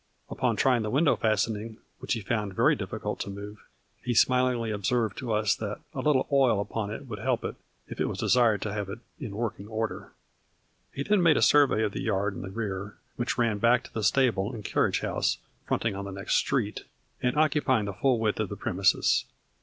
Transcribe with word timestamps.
Upon 0.31 0.55
trying 0.55 0.81
the 0.81 0.89
window 0.89 1.15
fasten 1.15 1.55
ing, 1.55 1.77
which 1.99 2.13
he 2.13 2.21
found 2.21 2.55
very 2.55 2.75
difficult 2.75 3.19
to 3.19 3.29
move, 3.29 3.59
he 4.01 4.15
smilingly 4.15 4.71
observed 4.71 5.15
to 5.19 5.31
us 5.31 5.53
that 5.53 5.79
"a 5.93 5.99
little 5.99 6.27
oil 6.31 6.59
upon 6.59 6.89
it 6.89 7.05
would 7.05 7.19
help 7.19 7.43
it, 7.43 7.55
if 7.87 8.01
it 8.01 8.05
was 8.07 8.17
desired 8.17 8.63
to 8.63 8.73
have 8.73 8.89
it 8.89 8.97
in 9.19 9.35
working 9.35 9.67
order." 9.67 10.11
He 10.91 11.03
then 11.03 11.21
made 11.21 11.37
a 11.37 11.41
survey 11.43 11.83
of 11.83 11.91
the 11.91 12.01
yard 12.01 12.33
in 12.33 12.41
the 12.41 12.49
rear, 12.49 12.95
which 13.15 13.37
ran 13.37 13.59
back 13.59 13.83
to 13.83 13.93
the 13.93 14.01
stable 14.03 14.51
and 14.55 14.65
carriage 14.65 15.01
house 15.01 15.37
fronting 15.67 15.95
on 15.95 16.05
the 16.05 16.11
next 16.11 16.33
street, 16.33 16.83
and 17.21 17.37
occupying 17.37 17.85
the 17.85 17.93
full 17.93 18.17
width 18.17 18.39
of 18.39 18.49
the 18.49 18.57
premises. 18.57 19.25